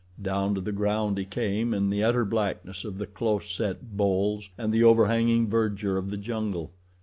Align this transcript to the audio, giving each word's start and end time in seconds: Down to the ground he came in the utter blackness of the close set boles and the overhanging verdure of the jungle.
Down 0.19 0.55
to 0.55 0.61
the 0.61 0.71
ground 0.71 1.19
he 1.19 1.25
came 1.25 1.75
in 1.75 1.91
the 1.91 2.03
utter 2.03 2.25
blackness 2.25 2.83
of 2.85 2.97
the 2.97 3.05
close 3.05 3.51
set 3.53 3.95
boles 3.95 4.49
and 4.57 4.73
the 4.73 4.83
overhanging 4.83 5.45
verdure 5.47 5.95
of 5.95 6.09
the 6.09 6.17
jungle. 6.17 6.71